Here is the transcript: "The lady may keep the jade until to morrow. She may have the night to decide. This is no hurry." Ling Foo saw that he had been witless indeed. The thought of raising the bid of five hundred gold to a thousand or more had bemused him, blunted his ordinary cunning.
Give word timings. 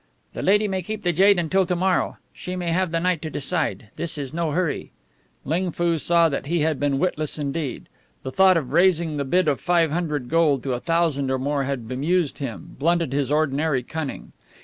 "The 0.33 0.41
lady 0.41 0.67
may 0.67 0.81
keep 0.81 1.03
the 1.03 1.13
jade 1.13 1.37
until 1.37 1.63
to 1.63 1.75
morrow. 1.75 2.17
She 2.33 2.55
may 2.55 2.71
have 2.71 2.89
the 2.89 2.99
night 2.99 3.21
to 3.21 3.29
decide. 3.29 3.89
This 3.97 4.17
is 4.17 4.33
no 4.33 4.49
hurry." 4.49 4.89
Ling 5.45 5.69
Foo 5.69 5.99
saw 5.99 6.27
that 6.27 6.47
he 6.47 6.61
had 6.61 6.79
been 6.79 6.97
witless 6.97 7.37
indeed. 7.37 7.87
The 8.23 8.31
thought 8.31 8.57
of 8.57 8.71
raising 8.71 9.17
the 9.17 9.25
bid 9.25 9.47
of 9.47 9.61
five 9.61 9.91
hundred 9.91 10.27
gold 10.27 10.63
to 10.63 10.73
a 10.73 10.79
thousand 10.79 11.29
or 11.29 11.37
more 11.37 11.65
had 11.65 11.87
bemused 11.87 12.39
him, 12.39 12.77
blunted 12.79 13.13
his 13.13 13.31
ordinary 13.31 13.83
cunning. 13.83 14.31